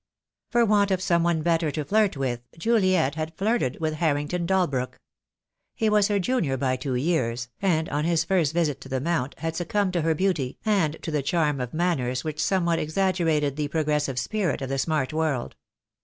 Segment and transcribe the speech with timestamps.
[0.49, 4.95] For want of some one better to flirt with, Juliet had flirted with Harrington Dalbrook.
[5.75, 9.35] He was her junior by two years, and on his first visit to the Mount
[9.37, 13.57] had suc cumbed to her beauty, and to the charm of manners which somewhat exaggerated
[13.57, 15.55] the progressive spirit of the smart world.